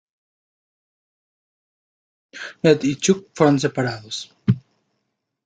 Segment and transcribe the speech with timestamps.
[2.63, 4.35] Ned y Chuck fueron separados.